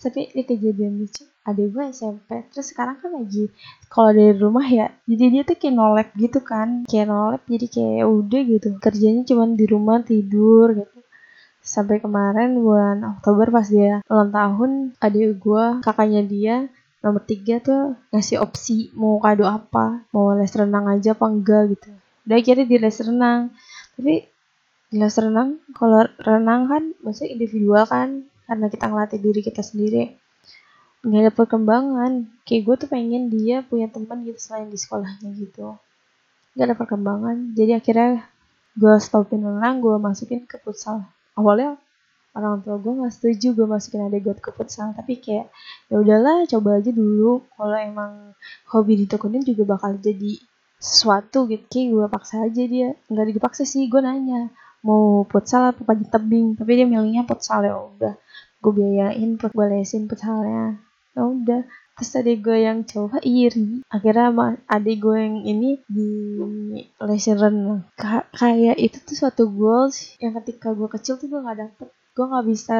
Tapi 0.00 0.20
ini 0.32 0.42
kejadian 0.48 0.92
lucu. 1.04 1.28
Adik 1.44 1.76
gue 1.76 1.84
SMP 1.92 2.48
terus 2.48 2.72
sekarang 2.72 2.96
kan 3.04 3.12
lagi 3.12 3.52
kalau 3.92 4.16
dari 4.16 4.32
rumah 4.32 4.64
ya. 4.64 4.88
Jadi 5.04 5.24
dia 5.28 5.42
tuh 5.44 5.60
kayak 5.60 5.74
nolep 5.76 6.08
gitu 6.16 6.40
kan. 6.40 6.88
Kayak 6.88 7.12
nolep 7.12 7.42
jadi 7.44 7.66
kayak 7.68 8.06
udah 8.08 8.40
gitu. 8.48 8.68
Kerjanya 8.80 9.22
cuma 9.28 9.44
di 9.52 9.64
rumah 9.68 10.00
tidur 10.00 10.72
gitu 10.72 11.03
sampai 11.64 11.96
kemarin 11.96 12.60
bulan 12.60 13.16
Oktober 13.16 13.48
pas 13.48 13.64
dia 13.64 14.04
ulang 14.12 14.28
tahun 14.28 14.70
adik 15.00 15.40
gue 15.40 15.64
kakaknya 15.80 16.22
dia 16.22 16.56
nomor 17.00 17.24
tiga 17.24 17.60
tuh 17.60 17.96
ngasih 18.12 18.40
opsi 18.40 18.92
mau 18.92 19.16
kado 19.16 19.48
apa 19.48 20.04
mau 20.12 20.36
les 20.36 20.52
renang 20.52 20.88
aja 20.92 21.16
apa 21.16 21.24
enggak 21.24 21.76
gitu. 21.76 21.88
Udah 22.24 22.36
akhirnya 22.36 22.64
di 22.68 22.76
les 22.80 22.96
renang. 23.00 23.40
Tapi 23.96 24.14
jelas 24.92 25.16
renang 25.20 25.60
kalau 25.76 26.04
renang 26.20 26.68
kan 26.68 26.82
maksudnya 27.00 27.36
individual 27.36 27.84
kan 27.84 28.28
karena 28.48 28.66
kita 28.68 28.84
ngelatih 28.88 29.20
diri 29.20 29.40
kita 29.44 29.60
sendiri. 29.60 30.16
Nggak 31.04 31.20
ada 31.28 31.32
perkembangan. 31.32 32.12
Kayak 32.48 32.60
gue 32.64 32.74
tuh 32.84 32.88
pengen 32.88 33.28
dia 33.28 33.60
punya 33.64 33.88
teman 33.92 34.24
gitu 34.24 34.40
selain 34.40 34.72
di 34.72 34.80
sekolahnya 34.80 35.28
gitu. 35.36 35.76
Nggak 36.56 36.66
ada 36.72 36.76
perkembangan. 36.76 37.36
Jadi 37.52 37.72
akhirnya 37.76 38.24
gue 38.80 38.94
stopin 38.96 39.44
renang 39.44 39.84
gue 39.84 39.96
masukin 40.00 40.48
ke 40.48 40.56
futsal 40.64 41.04
awalnya 41.38 41.78
orang 42.34 42.66
tua 42.66 42.82
gue 42.82 42.92
nggak 42.98 43.14
setuju 43.14 43.54
gue 43.54 43.66
masukin 43.70 44.10
adik 44.10 44.26
gue 44.26 44.34
ke 44.38 44.50
futsal. 44.50 44.90
Tapi 44.94 45.22
kayak 45.22 45.46
ya 45.88 45.96
udahlah 46.02 46.46
coba 46.50 46.82
aja 46.82 46.90
dulu. 46.90 47.46
Kalau 47.54 47.78
emang 47.78 48.12
hobi 48.74 49.06
ditekunin 49.06 49.46
juga 49.46 49.78
bakal 49.78 49.96
jadi 50.02 50.38
sesuatu 50.82 51.46
gitu. 51.46 51.64
Kayak 51.70 51.86
gue 51.94 52.06
paksa 52.10 52.34
aja 52.44 52.62
dia. 52.66 52.88
Nggak 53.06 53.38
dipaksa 53.38 53.62
sih 53.62 53.86
gue 53.86 54.00
nanya 54.02 54.50
mau 54.84 55.24
futsal 55.30 55.72
apa 55.72 55.80
panjat 55.86 56.10
tebing? 56.10 56.58
Tapi 56.58 56.70
dia 56.74 56.86
milihnya 56.90 57.22
futsal. 57.24 57.62
Ya 57.62 57.78
udah 57.78 58.14
gue 58.60 58.72
biayain 58.74 59.38
gue 59.38 59.66
lesin 59.70 60.10
futsalnya. 60.10 60.82
Ya 61.14 61.22
udah 61.22 61.62
terus 61.94 62.18
adik 62.18 62.42
gue 62.42 62.58
yang 62.66 62.82
cowok 62.82 63.22
iri 63.22 63.86
akhirnya 63.86 64.30
sama 64.30 64.46
adik 64.66 64.96
gue 64.98 65.16
yang 65.16 65.36
ini 65.46 65.70
di 65.86 66.10
lesin 66.98 67.38
renang 67.38 67.82
kayak 68.34 68.76
itu 68.78 68.98
tuh 69.02 69.16
suatu 69.16 69.46
goals 69.46 70.18
yang 70.18 70.34
ketika 70.42 70.74
gue 70.74 70.88
kecil 70.90 71.14
tuh 71.16 71.30
gue 71.30 71.40
nggak 71.40 71.58
dapet. 71.58 71.88
Gue 72.14 72.26
nggak 72.30 72.46
bisa 72.46 72.72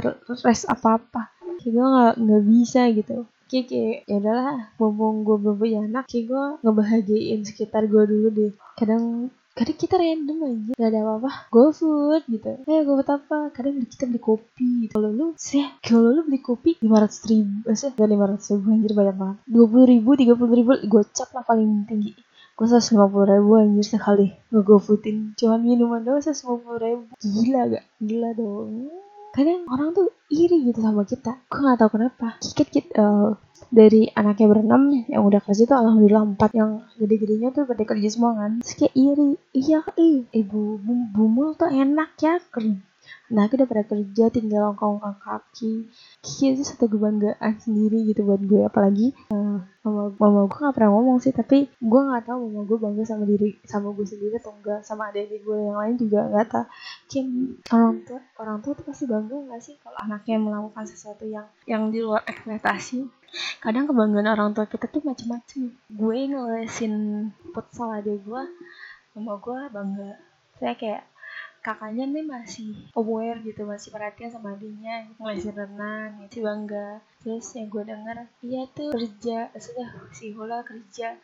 rest 0.43 0.67
apa 0.71 0.99
apa 0.99 1.23
kayak 1.63 1.73
gue 1.75 1.87
nggak 1.87 2.15
nggak 2.21 2.45
bisa 2.51 2.81
gitu. 2.91 3.17
Kayak 3.49 3.65
kayak 3.71 3.97
ya 4.11 4.17
udahlah 4.19 4.59
mumpung 4.81 5.17
gue 5.23 5.37
belum 5.39 5.57
punya 5.57 5.81
anak 5.87 6.05
kayak 6.11 6.25
gue 6.31 6.45
ngebahagiain 6.67 7.41
sekitar 7.47 7.83
gue 7.87 8.03
dulu 8.05 8.29
deh. 8.35 8.53
Kadang 8.75 9.31
kadang 9.55 9.79
kita 9.79 9.95
random 9.95 10.39
aja 10.43 10.73
gak 10.75 10.91
ada 10.91 11.01
apa-apa. 11.07 11.31
Go 11.49 11.71
food 11.71 12.23
gitu. 12.27 12.59
Eh 12.67 12.83
go 12.83 12.99
food 12.99 13.07
apa? 13.07 13.55
Kadang 13.55 13.79
kita 13.87 14.11
beli 14.11 14.19
kopi 14.19 14.69
gitu. 14.87 14.93
Kalau 14.99 15.11
lu 15.15 15.27
sih 15.39 15.63
kalau 15.79 16.11
lu 16.11 16.27
beli 16.27 16.43
kopi 16.43 16.75
lima 16.83 17.07
ratus 17.07 17.23
ribu 17.31 17.71
sih 17.71 17.95
gak 17.95 18.09
lima 18.11 18.27
ratus 18.27 18.51
ribu 18.51 18.67
anjir 18.75 18.93
banyak 18.93 19.17
banget. 19.17 19.39
dua 19.47 19.67
puluh 19.71 19.87
ribu 19.87 20.11
tiga 20.19 20.35
puluh 20.35 20.53
ribu 20.59 20.73
gocap 20.91 21.31
lah 21.31 21.47
paling 21.47 21.87
tinggi. 21.87 22.13
Gue 22.55 22.67
seratus 22.67 22.95
lima 22.95 23.07
puluh 23.07 23.27
ribu 23.31 23.51
anjir 23.59 23.87
sekali 23.87 24.35
nge 24.51 24.79
foodin 24.83 25.39
cuman 25.39 25.61
minuman 25.63 26.01
doang 26.03 26.19
seratus 26.19 26.43
lima 26.43 26.57
puluh 26.59 26.81
ribu. 26.83 27.05
Gila 27.23 27.61
gak? 27.71 27.85
Gila 28.03 28.29
dong 28.35 28.91
kadang 29.35 29.67
orang 29.67 29.91
tuh 29.91 30.15
iri 30.31 30.71
gitu 30.71 30.79
sama 30.79 31.03
kita. 31.03 31.43
Gue 31.51 31.59
nggak 31.59 31.79
tahu 31.83 31.91
kenapa. 31.99 32.39
Kita, 32.39 32.63
kita 32.71 32.95
uh, 33.03 33.35
dari 33.75 34.07
anaknya 34.15 34.47
berenam 34.47 34.83
yang 35.11 35.27
udah 35.27 35.43
kerja 35.43 35.67
tuh 35.67 35.75
alhamdulillah 35.75 36.39
empat 36.39 36.51
yang 36.55 36.87
gede-gedenya 36.95 37.51
tuh 37.51 37.67
pada 37.67 37.83
kerja 37.83 38.09
semua 38.15 38.39
kan. 38.39 38.63
Terus 38.63 38.75
kayak 38.79 38.95
iri. 38.95 39.31
Iya 39.55 39.81
ih 39.99 40.31
ibu 40.31 40.79
bumul 41.11 41.59
tuh 41.59 41.71
enak 41.71 42.15
ya 42.23 42.39
kerja 42.39 42.94
nah 43.33 43.49
kita 43.49 43.65
pada 43.65 43.83
kerja 43.89 44.29
tinggal 44.29 44.77
ongkong 44.77 45.01
kaki. 45.01 45.89
Kayak 46.21 46.51
itu 46.61 46.63
satu 46.69 46.87
kebanggaan 46.93 47.57
sendiri 47.57 48.05
gitu 48.09 48.25
buat 48.29 48.41
gue 48.45 48.63
apalagi 48.69 49.17
uh, 49.33 49.65
mama 49.85 50.13
mama 50.17 50.41
gue 50.49 50.59
gak 50.61 50.75
pernah 50.77 50.93
ngomong 50.97 51.21
sih 51.21 51.33
tapi 51.33 51.69
gue 51.69 52.01
nggak 52.05 52.25
tahu 52.29 52.49
mama 52.49 52.65
gue 52.65 52.79
bangga 52.81 53.05
sama 53.05 53.25
diri 53.29 53.57
sama 53.65 53.93
gue 53.93 54.07
sendiri 54.09 54.37
atau 54.41 54.53
enggak 54.57 54.81
sama 54.85 55.13
adik-adik 55.13 55.41
gue 55.45 55.57
yang 55.61 55.77
lain 55.77 55.95
juga 55.97 56.21
nggak 56.29 56.47
tahu. 56.53 56.67
Kayak 57.09 57.27
orang 57.73 57.95
tua 58.05 58.21
orang 58.41 58.59
tua 58.61 58.73
tuh 58.77 58.85
pasti 58.85 59.05
bangga 59.09 59.37
nggak 59.37 59.61
sih 59.61 59.75
kalau 59.81 59.99
anaknya 60.01 60.37
melakukan 60.41 60.85
sesuatu 60.85 61.25
yang 61.25 61.47
yang 61.65 61.89
di 61.89 62.05
luar 62.05 62.25
ekspektasi? 62.29 63.09
Kadang 63.59 63.91
kebanggaan 63.91 64.29
orang 64.31 64.51
tua 64.53 64.69
kita 64.69 64.87
tuh 64.87 65.03
macem-macem 65.03 65.75
gue 65.91 66.19
ngelesin 66.31 66.95
futsal 67.51 67.99
adik 67.99 68.23
gue 68.23 68.43
mama 69.17 69.35
gue 69.41 69.59
bangga. 69.73 70.13
Saya 70.59 70.75
kayak 70.79 71.03
kakaknya 71.65 72.05
nih 72.05 72.25
masih 72.29 72.77
aware 72.93 73.41
gitu 73.41 73.65
masih 73.65 73.89
perhatian 73.89 74.29
sama 74.29 74.53
adiknya 74.53 75.09
masih 75.17 75.49
renang 75.57 76.21
gitu 76.29 76.45
bangga. 76.45 77.01
Terus 77.25 77.57
yang 77.57 77.73
gue 77.73 77.83
denger 77.89 78.17
iya 78.45 78.63
tuh 78.69 78.93
kerja 78.93 79.49
sudah 79.57 79.89
si 80.13 80.37
Hula 80.37 80.61
kerja 80.61 81.17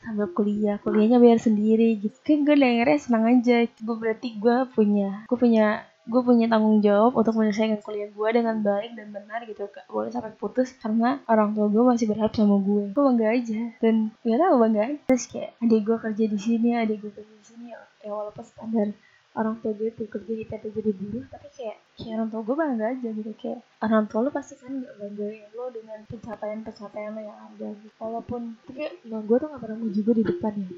sambil 0.00 0.32
kuliah. 0.32 0.80
Kuliahnya 0.80 1.20
bayar 1.20 1.38
sendiri 1.44 2.00
gitu. 2.00 2.16
Kan 2.24 2.48
gue 2.48 2.56
dengernya 2.56 2.98
senang 3.04 3.24
aja. 3.28 3.68
Gue 3.68 3.96
berarti 4.00 4.40
gue 4.40 4.56
punya 4.72 5.28
gue 5.28 5.36
punya 5.36 5.84
gue 6.02 6.18
punya 6.18 6.50
tanggung 6.50 6.82
jawab 6.82 7.14
untuk 7.14 7.38
menyelesaikan 7.38 7.78
kuliah 7.78 8.10
gue 8.10 8.28
dengan 8.34 8.58
baik 8.58 8.98
dan 8.98 9.14
benar 9.14 9.46
gitu 9.46 9.70
gak 9.70 9.86
boleh 9.86 10.10
sampai 10.10 10.34
putus 10.34 10.74
karena 10.82 11.22
orang 11.30 11.54
tua 11.54 11.70
gue 11.70 11.78
masih 11.78 12.10
berharap 12.10 12.34
sama 12.34 12.58
gue 12.58 12.90
gue 12.90 13.02
bangga 13.06 13.28
aja 13.30 13.60
dan 13.78 14.10
gak 14.26 14.38
tau 14.40 14.56
bangga 14.58 14.82
aja. 14.82 14.98
Terus 15.14 15.24
kayak 15.30 15.50
adik 15.62 15.80
gue 15.86 15.96
kerja 16.00 16.24
di 16.26 16.38
sini 16.40 16.68
adik 16.74 16.96
gue 17.06 17.12
kerja 17.14 17.34
di 17.38 17.46
sini 17.46 17.66
ya 17.70 18.10
walaupun 18.10 18.42
standar 18.42 18.90
orang 19.32 19.56
tua 19.64 19.72
gue 19.72 19.88
tuh 19.96 20.04
kerja 20.08 20.32
di 20.36 20.44
PT 20.44 20.64
jadi 20.76 20.92
buruh 20.92 21.24
tapi 21.32 21.48
kayak 21.56 21.76
kayak 21.96 22.14
orang 22.20 22.28
tua 22.28 22.40
gue 22.44 22.56
bangga 22.56 22.86
aja 22.92 23.08
gitu. 23.16 23.32
Kayak 23.40 23.60
orang 23.80 24.04
tua 24.08 24.20
lo 24.24 24.30
pasti 24.30 24.54
kan 24.60 24.72
gak 24.84 24.94
banggain 25.00 25.48
lo 25.56 25.64
dengan 25.72 25.98
pencapaian-pencapaian 26.04 27.10
lo 27.16 27.20
yang 27.24 27.38
ada 27.48 27.68
gitu. 27.80 27.96
walaupun 27.96 28.40
tapi 28.68 28.82
nah, 29.08 29.20
gue 29.24 29.36
tuh 29.40 29.48
gak 29.48 29.62
pernah 29.64 29.76
mau 29.80 29.90
juga 29.92 30.12
di 30.12 30.24
depan 30.28 30.52
ya. 30.60 30.70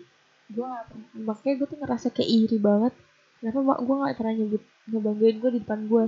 Gue 0.55 0.65
gak 0.71 0.85
pernah 0.91 1.09
makanya 1.27 1.55
gue 1.59 1.67
tuh 1.67 1.79
ngerasa 1.83 2.07
kayak 2.15 2.31
iri 2.31 2.59
banget. 2.63 2.95
Kenapa 3.43 3.59
mak 3.61 3.79
gue 3.83 3.95
gak 3.99 4.17
pernah 4.17 4.35
nyebut 4.39 4.63
ngebanggain 4.87 5.37
gue 5.43 5.51
di 5.51 5.61
depan 5.61 5.81
gue? 5.91 6.05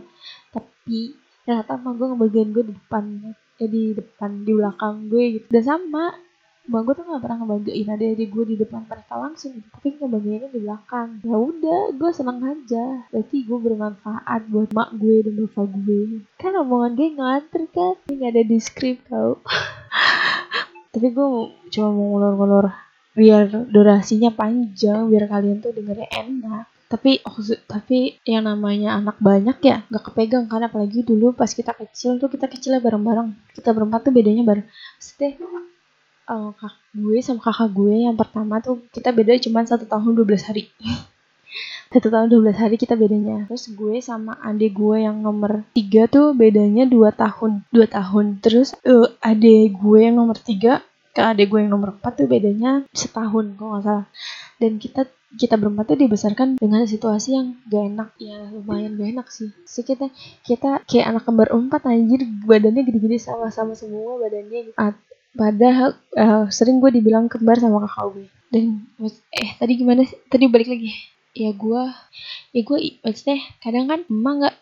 Tapi 0.55 1.01
ternyata 1.43 1.73
mak 1.83 1.95
gue 1.99 2.07
ngebanggain 2.15 2.51
gue 2.55 2.65
di 2.71 2.75
depan 2.75 3.05
ya 3.57 3.67
di 3.67 3.97
depan 3.97 4.31
di 4.45 4.53
belakang 4.53 4.97
gue 5.09 5.25
gitu. 5.41 5.47
Dan 5.51 5.65
sama 5.65 6.05
Bang 6.67 6.83
gue 6.83 6.95
tuh 6.99 7.07
gak 7.07 7.23
pernah 7.23 7.39
ngebanggain 7.43 7.89
ada 7.89 8.05
adik 8.05 8.29
gue 8.35 8.45
di 8.51 8.57
depan 8.59 8.83
mereka 8.91 9.15
langsung. 9.15 9.55
Tapi 9.71 9.87
ngebanggainnya 9.97 10.51
di 10.51 10.61
belakang. 10.67 11.09
Ya 11.23 11.37
udah, 11.39 11.81
gue 11.95 12.11
seneng 12.11 12.39
aja. 12.43 12.85
Berarti 13.15 13.37
gue 13.47 13.59
bermanfaat 13.59 14.41
buat 14.51 14.71
mak 14.75 14.91
gue 14.99 15.17
dan 15.23 15.35
bapak 15.47 15.67
gue. 15.87 16.27
Kan 16.43 16.53
omongan 16.59 16.93
gue 16.99 17.09
ngelantur 17.15 17.63
kan. 17.71 17.95
Ini 18.11 18.15
gak 18.19 18.31
ada 18.35 18.43
di 18.43 18.59
skrip 18.59 18.99
tau. 19.07 19.39
Tapi 20.93 21.07
gue 21.15 21.27
cuma 21.71 21.89
mau 21.95 22.05
ngulur-ngulur 22.17 22.67
biar 23.17 23.49
durasinya 23.73 24.29
panjang 24.29 25.09
biar 25.09 25.25
kalian 25.25 25.65
tuh 25.65 25.73
dengernya 25.73 26.05
enak 26.13 26.69
tapi 26.87 27.19
oh, 27.27 27.35
tapi 27.67 28.21
yang 28.23 28.47
namanya 28.47 28.95
anak 28.95 29.19
banyak 29.19 29.59
ya 29.59 29.83
nggak 29.91 30.05
kepegang 30.13 30.47
kan 30.47 30.63
apalagi 30.63 31.03
dulu 31.03 31.35
pas 31.35 31.51
kita 31.51 31.75
kecil 31.75 32.21
tuh 32.23 32.31
kita 32.31 32.47
kecilnya 32.47 32.79
bareng-bareng 32.79 33.35
kita 33.59 33.75
berempat 33.75 34.07
tuh 34.07 34.13
bedanya 34.15 34.47
bareng 34.47 34.69
Maksudnya 34.69 35.31
uh, 36.27 36.51
kak 36.55 36.75
gue 36.93 37.19
sama 37.23 37.41
kakak 37.43 37.71
gue 37.73 37.95
yang 38.07 38.17
pertama 38.19 38.59
tuh 38.59 38.83
kita 38.91 39.15
beda 39.15 39.39
cuma 39.43 39.63
satu 39.67 39.87
tahun 39.87 40.13
12 40.23 40.49
hari. 40.49 40.71
Satu 41.87 42.13
tahun 42.13 42.29
12 42.29 42.61
hari 42.61 42.77
kita 42.77 42.99
bedanya. 42.99 43.47
Terus 43.49 43.73
gue 43.73 44.03
sama 44.03 44.37
adik 44.43 44.77
gue 44.77 45.07
yang 45.07 45.23
nomor 45.23 45.65
tiga 45.73 46.11
tuh 46.11 46.35
bedanya 46.35 46.85
dua 46.85 47.15
tahun 47.15 47.63
dua 47.71 47.87
tahun. 47.87 48.43
Terus 48.43 48.75
uh, 48.85 49.09
adik 49.23 49.79
gue 49.79 49.99
yang 50.03 50.19
nomor 50.19 50.37
tiga 50.37 50.83
ke 51.17 51.23
adik 51.25 51.49
gue 51.49 51.65
yang 51.65 51.73
nomor 51.73 51.97
empat 51.97 52.21
tuh 52.21 52.29
bedanya 52.29 52.85
setahun 52.93 53.55
kok 53.57 53.65
nggak 53.65 53.83
salah. 53.87 54.07
Dan 54.61 54.77
kita 54.83 55.09
kita 55.37 55.55
berempat 55.61 55.95
tuh 55.95 55.99
dibesarkan 56.01 56.57
dengan 56.61 56.85
situasi 56.85 57.39
yang 57.39 57.57
gak 57.71 57.85
enak. 57.93 58.11
Ya 58.21 58.45
lumayan 58.51 58.97
gak 58.99 59.09
enak 59.17 59.27
sih. 59.31 59.49
Sih 59.65 59.85
kita 59.87 60.11
kita 60.43 60.85
kayak 60.85 61.07
anak 61.17 61.23
kembar 61.25 61.49
empat 61.55 61.87
anjir. 61.89 62.25
Badannya 62.45 62.83
gede-gede 62.83 63.23
sama-sama 63.23 63.73
semua 63.73 64.21
badannya 64.21 64.73
gitu. 64.73 64.77
Padahal 65.37 65.95
uh, 66.17 66.49
sering 66.49 66.81
gue 66.81 66.91
dibilang 66.97 67.29
kembar 67.29 67.61
sama 67.61 67.85
kakak 67.85 68.17
gue. 68.17 68.27
Dan 68.49 68.89
eh 69.37 69.51
tadi 69.61 69.77
gimana? 69.77 70.03
Tadi 70.33 70.45
balik 70.49 70.73
lagi. 70.73 71.16
Ya 71.37 71.53
gue, 71.53 71.83
ya 72.57 72.61
gue 72.65 72.79
maksudnya 73.05 73.37
kadang 73.61 73.85
kan 73.93 74.01
emak 74.09 74.33
nggak, 74.41 74.55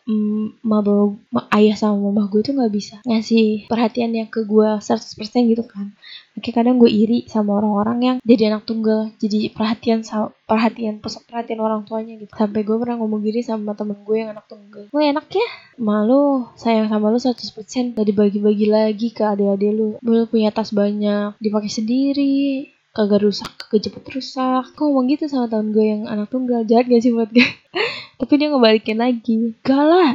emak 0.66 0.80
bawa 0.82 1.14
ayah 1.54 1.78
sama 1.78 2.10
mama 2.10 2.26
gue 2.26 2.42
tuh 2.42 2.50
nggak 2.50 2.74
bisa 2.74 2.98
ngasih 3.06 3.70
perhatian 3.70 4.10
yang 4.10 4.26
ke 4.26 4.42
gue 4.42 4.82
100% 4.82 5.14
gitu 5.54 5.62
kan. 5.62 5.94
Makanya 6.34 6.54
kadang 6.58 6.82
gue 6.82 6.90
iri 6.90 7.30
sama 7.30 7.62
orang-orang 7.62 7.98
yang 8.02 8.16
jadi 8.26 8.50
anak 8.50 8.66
tunggal, 8.66 9.14
jadi 9.22 9.54
perhatian 9.54 10.02
perhatian 10.50 10.98
perhatian 10.98 11.62
orang 11.62 11.86
tuanya 11.86 12.18
gitu. 12.18 12.34
Sampai 12.34 12.66
gue 12.66 12.74
pernah 12.74 12.98
ngomong 12.98 13.22
gini 13.22 13.46
sama 13.46 13.78
temen 13.78 14.02
gue 14.02 14.16
yang 14.18 14.34
anak 14.34 14.50
tunggal. 14.50 14.90
Gue 14.90 15.02
enak 15.14 15.30
ya, 15.30 15.48
malu 15.78 16.50
sayang 16.58 16.90
sama 16.90 17.14
lu 17.14 17.22
100% 17.22 17.94
gak 17.94 18.02
dibagi-bagi 18.02 18.66
lagi 18.66 19.14
ke 19.14 19.22
adik-adik 19.22 19.70
lu. 19.70 19.94
Lu 20.02 20.26
punya 20.26 20.50
tas 20.50 20.74
banyak, 20.74 21.38
dipakai 21.38 21.70
sendiri, 21.70 22.73
kagak 22.94 23.26
rusak, 23.26 23.50
kagak 23.58 23.90
cepet 23.90 24.04
rusak. 24.14 24.64
Kok 24.78 24.82
ngomong 24.86 25.10
gitu 25.10 25.26
sama 25.26 25.50
temen 25.50 25.74
gue 25.74 25.82
yang 25.82 26.02
anak 26.06 26.30
tunggal, 26.30 26.62
jahat 26.62 26.86
gak 26.86 27.02
sih 27.02 27.10
buat 27.10 27.28
gue? 27.34 27.42
Tapi 28.22 28.32
dia 28.38 28.46
ngebalikin 28.46 29.02
lagi. 29.02 29.58
Gak 29.66 29.82
lah, 29.82 30.14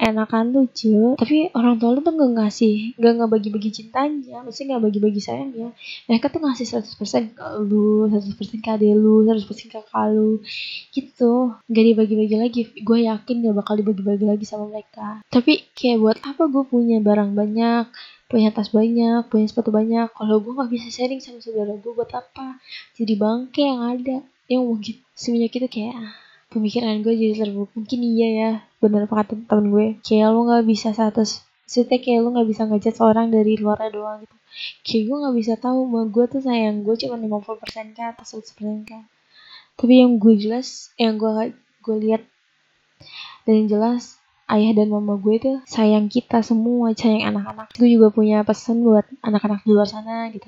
enakan 0.00 0.56
tuh 0.56 0.66
ce. 0.72 0.96
Tapi 1.20 1.52
orang 1.52 1.76
tua 1.76 1.92
lu 1.92 2.00
tuh 2.00 2.16
gak 2.16 2.32
ngasih 2.38 2.96
gak 2.96 3.14
ngebagi-bagi 3.20 3.70
cintanya. 3.72 4.40
Maksudnya 4.40 4.80
gak 4.80 4.84
bagi-bagi 4.88 5.20
sayangnya. 5.20 5.68
Mereka 6.08 6.32
tuh 6.32 6.40
ngasih 6.40 6.66
100% 6.80 7.36
ke 7.36 7.46
lu 7.66 8.08
100% 8.08 8.64
ke 8.64 8.68
adek 8.70 8.94
lu 8.96 9.28
100% 9.28 9.44
ke 9.44 9.76
kakak 9.76 10.06
lu. 10.16 10.40
Gitu. 10.94 11.32
Gak 11.68 11.84
dibagi-bagi 11.84 12.36
lagi. 12.40 12.60
Gue 12.80 13.04
yakin 13.04 13.44
gak 13.44 13.56
bakal 13.60 13.74
dibagi-bagi 13.76 14.24
lagi 14.24 14.44
sama 14.48 14.72
mereka. 14.72 15.20
Tapi 15.28 15.68
kayak 15.76 15.98
buat 16.00 16.18
apa 16.24 16.48
gue 16.48 16.64
punya 16.64 16.96
barang 17.04 17.36
banyak 17.36 17.84
punya 18.26 18.50
tas 18.50 18.70
banyak, 18.74 19.26
punya 19.30 19.46
sepatu 19.46 19.70
banyak. 19.70 20.10
Kalau 20.12 20.42
gue 20.42 20.52
gak 20.52 20.70
bisa 20.70 20.88
sharing 20.90 21.22
sama 21.22 21.38
saudara 21.38 21.74
gue 21.78 21.92
buat 21.94 22.10
apa? 22.10 22.58
Jadi 22.98 23.12
bangke 23.14 23.62
yang 23.62 23.80
ada. 23.82 24.16
Yang 24.46 24.62
mungkin 24.62 24.94
semuanya 25.18 25.48
kita 25.50 25.66
kayak 25.66 25.94
pemikiran 26.50 27.02
gue 27.02 27.10
jadi 27.10 27.34
terbuka 27.42 27.74
mungkin 27.74 28.00
iya 28.06 28.28
ya 28.30 28.50
bener 28.78 29.10
apa 29.10 29.26
kata 29.26 29.34
temen 29.50 29.74
gue 29.74 29.86
kayak 30.06 30.30
lu 30.30 30.46
nggak 30.46 30.62
bisa 30.62 30.94
satu 30.94 31.26
Maksudnya 31.66 31.98
kayak 31.98 32.20
lu 32.22 32.30
gak 32.30 32.46
bisa 32.46 32.62
ngejat 32.70 32.94
seorang 32.94 33.26
dari 33.34 33.58
luarnya 33.58 33.90
doang 33.90 34.22
gitu 34.22 34.36
Kayak 34.86 35.02
gue 35.10 35.16
gak 35.18 35.34
bisa 35.34 35.52
tahu 35.58 35.78
mau 35.90 36.06
gue 36.06 36.24
tuh 36.30 36.38
sayang 36.38 36.86
gue 36.86 36.94
cuma 36.94 37.18
50% 37.18 37.98
kah 37.98 38.14
atau 38.14 38.38
100% 38.38 38.86
kah 38.86 39.02
Tapi 39.74 39.94
yang 39.98 40.22
gue 40.22 40.34
jelas, 40.38 40.94
yang 40.94 41.18
gue 41.18 41.50
gue 41.82 41.96
lihat 42.06 42.22
dan 43.42 43.66
yang 43.66 43.68
jelas 43.78 44.22
ayah 44.46 44.72
dan 44.78 44.88
mama 44.94 45.18
gue 45.18 45.36
tuh 45.42 45.56
sayang 45.66 46.06
kita 46.06 46.42
semua, 46.46 46.94
sayang 46.94 47.34
anak-anak. 47.34 47.74
Gue 47.74 47.88
juga 47.90 48.14
punya 48.14 48.46
pesan 48.46 48.86
buat 48.86 49.06
anak-anak 49.22 49.66
di 49.66 49.70
luar 49.74 49.88
sana 49.90 50.30
gitu. 50.30 50.46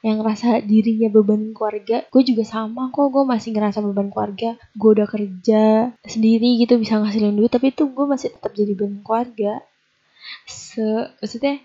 Yang 0.00 0.16
ngerasa 0.22 0.48
dirinya 0.64 1.08
beban 1.12 1.52
keluarga, 1.52 2.06
gue 2.08 2.22
juga 2.24 2.44
sama 2.46 2.88
kok. 2.88 3.12
Gue 3.12 3.24
masih 3.28 3.52
ngerasa 3.52 3.84
beban 3.84 4.08
keluarga. 4.08 4.56
Gue 4.72 4.90
udah 4.96 5.08
kerja 5.08 5.92
sendiri 6.04 6.56
gitu 6.60 6.80
bisa 6.80 6.96
ngasilin 6.96 7.36
duit, 7.36 7.52
tapi 7.52 7.74
tuh 7.76 7.92
gue 7.92 8.06
masih 8.08 8.32
tetap 8.32 8.56
jadi 8.56 8.72
beban 8.72 9.04
keluarga. 9.04 9.60
Se 10.48 11.12
maksudnya 11.20 11.60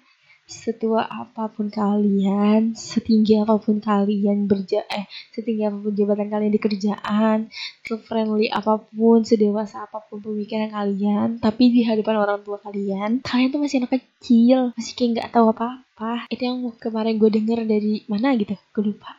setua 0.50 1.06
apa 1.06 1.46
pun 1.53 1.70
kalian, 1.70 2.74
setinggi 2.74 3.38
apa 3.38 3.62
pun 3.62 3.77
kalian 3.77 4.50
berja 4.50 4.82
eh 4.89 5.06
setinggi 5.29 5.70
apa 5.70 5.77
pun 5.77 5.94
jabatan 5.94 6.27
kalian 6.34 6.50
di 6.50 6.58
kerjaan, 6.58 7.38
se-friendly 7.86 8.50
apa 8.50 8.82
pun, 8.82 9.22
sedewasa 9.22 9.86
apa 9.86 10.01
pun 10.10 10.25
pemikiran 10.25 10.74
kalian, 10.74 11.38
tapi 11.38 11.70
di 11.70 11.86
hadapan 11.86 12.18
orang 12.18 12.41
tua 12.41 12.58
kalian, 12.58 13.22
kalian 13.22 13.53
tuh 13.53 13.62
masih 13.62 13.86
anak 13.86 14.01
kecil, 14.01 14.74
masih 14.74 14.94
kayak 14.98 15.10
nggak 15.13 15.29
tahu 15.29 15.53
apa-apa. 15.53 16.25
Itu 16.34 16.41
yang 16.41 16.65
kemarin 16.82 17.22
gue 17.22 17.29
denger 17.29 17.60
dari 17.70 18.03
mana 18.10 18.34
gitu, 18.34 18.58
gue 18.58 18.84
lupa 18.84 19.13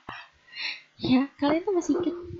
ya 1.00 1.32
kalian 1.40 1.64
tuh 1.64 1.74
masih 1.74 1.94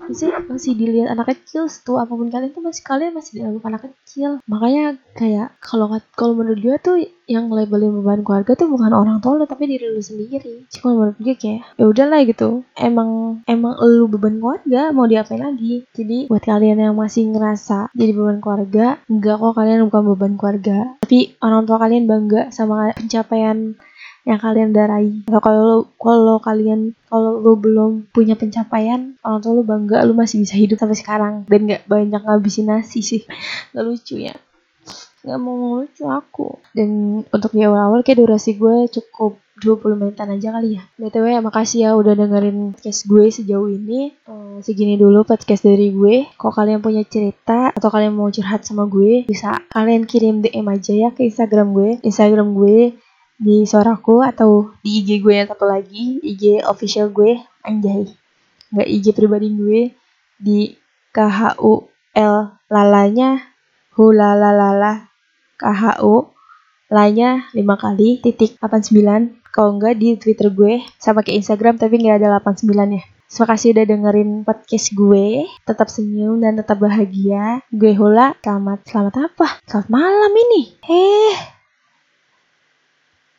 masih 0.05 0.29
masih 0.45 0.71
dilihat 0.77 1.13
anak 1.13 1.33
kecil 1.33 1.65
setua 1.65 2.05
apa 2.05 2.13
pun 2.13 2.29
kalian 2.29 2.53
tuh 2.53 2.61
masih 2.61 2.83
kalian 2.85 3.11
masih 3.13 3.41
dianggap 3.41 3.63
anak 3.69 3.81
kecil. 3.89 4.37
Makanya 4.45 4.97
kayak 5.17 5.57
kalau 5.61 5.89
kalau 6.13 6.33
menurut 6.37 6.61
gue 6.61 6.77
tuh 6.81 6.97
yang 7.25 7.47
labelin 7.49 7.95
beban 8.01 8.21
keluarga 8.21 8.53
tuh 8.57 8.67
bukan 8.67 8.91
orang 8.91 9.23
tua 9.23 9.39
lo 9.39 9.45
tapi 9.49 9.65
diri 9.69 9.89
lu 9.89 10.01
sendiri. 10.01 10.69
Cuma 10.69 10.93
menurut 10.93 11.17
gue 11.17 11.35
kayak 11.37 11.61
ya 11.77 11.85
udahlah 11.85 12.21
gitu. 12.25 12.61
Emang 12.77 13.41
emang 13.49 13.77
lu 13.81 14.05
beban 14.09 14.37
keluarga 14.37 14.93
mau 14.93 15.09
diapain 15.09 15.41
lagi? 15.41 15.85
Jadi 15.97 16.29
buat 16.29 16.45
kalian 16.45 16.81
yang 16.81 16.95
masih 16.97 17.33
ngerasa 17.33 17.93
jadi 17.97 18.11
beban 18.13 18.39
keluarga 18.41 19.01
enggak 19.09 19.35
kok 19.41 19.53
kalian 19.57 19.89
bukan 19.89 20.01
beban 20.13 20.33
keluarga. 20.37 20.77
Tapi 21.01 21.37
orang 21.41 21.65
tua 21.65 21.77
kalian 21.81 22.05
bangga 22.05 22.53
sama 22.53 22.93
pencapaian 22.93 23.73
yang 24.27 24.39
kalian 24.41 24.71
darai. 24.73 25.25
Atau 25.25 25.41
kalau 25.41 25.77
kalau 25.97 26.37
kalian 26.37 26.93
kalau 27.09 27.41
lu 27.41 27.57
belum 27.57 28.11
punya 28.13 28.37
pencapaian 28.37 29.17
orang 29.25 29.39
tua 29.41 29.53
lu 29.57 29.63
bangga 29.65 30.05
lu 30.05 30.13
masih 30.13 30.41
bisa 30.41 30.53
hidup 30.57 30.77
sampai 30.77 30.97
sekarang. 30.97 31.33
Dan 31.49 31.65
nggak 31.69 31.89
banyak 31.89 32.21
ngabisin 32.21 32.69
nasi 32.69 33.01
sih. 33.01 33.21
Nggak 33.73 33.85
lucu 33.85 34.15
ya. 34.21 34.35
Nggak 35.21 35.39
mau 35.41 35.85
lucu 35.85 36.03
aku. 36.05 36.61
Dan 36.73 37.21
untuk 37.29 37.51
di 37.53 37.61
awal-awal 37.65 38.01
kayak 38.01 38.25
durasi 38.25 38.57
gue 38.57 38.89
cukup 38.89 39.37
20 39.61 40.01
menitan 40.01 40.33
aja 40.33 40.49
kali 40.57 40.81
ya. 40.81 40.83
BTW 40.97 41.37
makasih 41.45 41.85
ya 41.85 41.89
udah 41.93 42.17
dengerin 42.17 42.73
podcast 42.73 43.05
gue 43.05 43.25
sejauh 43.29 43.69
ini. 43.69 44.09
Hmm, 44.25 44.65
segini 44.65 44.97
dulu 44.97 45.21
podcast 45.21 45.61
dari 45.61 45.93
gue. 45.93 46.25
Kalau 46.33 46.53
kalian 46.53 46.81
punya 46.81 47.05
cerita 47.05 47.69
atau 47.69 47.89
kalian 47.93 48.17
mau 48.17 48.33
curhat 48.33 48.65
sama 48.65 48.89
gue 48.89 49.29
bisa 49.29 49.61
kalian 49.69 50.09
kirim 50.09 50.41
DM 50.41 50.65
aja 50.65 50.93
ya 50.97 51.09
ke 51.13 51.29
Instagram 51.29 51.77
gue. 51.77 51.89
Instagram 52.01 52.57
gue 52.57 52.97
di 53.41 53.65
suaraku 53.65 54.21
atau 54.21 54.69
di 54.85 55.01
IG 55.01 55.25
gue 55.25 55.33
yang 55.33 55.49
satu 55.49 55.65
lagi 55.65 56.21
IG 56.21 56.61
official 56.61 57.09
gue 57.09 57.41
anjay 57.65 58.05
nggak 58.69 58.87
IG 58.87 59.05
pribadi 59.17 59.49
gue 59.49 59.81
di 60.37 60.77
KHUL 61.09 62.35
lalanya 62.69 63.41
hulalalala 63.97 65.09
KHU 65.57 66.29
lanya 66.93 67.49
lima 67.57 67.81
kali 67.81 68.21
titik 68.21 68.61
89 68.61 69.41
kalau 69.49 69.75
enggak 69.75 69.97
di 69.97 70.21
Twitter 70.21 70.53
gue 70.53 70.85
sama 71.01 71.25
kayak 71.25 71.41
Instagram 71.41 71.81
tapi 71.81 71.97
nggak 71.97 72.21
ada 72.21 72.37
89 72.37 72.69
ya 72.93 73.03
Terima 73.31 73.47
kasih 73.55 73.71
udah 73.71 73.85
dengerin 73.87 74.31
podcast 74.43 74.91
gue. 74.91 75.47
Tetap 75.63 75.87
senyum 75.87 76.43
dan 76.43 76.59
tetap 76.59 76.83
bahagia. 76.83 77.63
Gue 77.71 77.95
Hula. 77.95 78.35
Selamat, 78.43 78.83
selamat 78.83 79.15
apa? 79.31 79.47
Selamat 79.63 79.87
malam 79.87 80.35
ini. 80.35 80.75
Eh. 80.83 81.60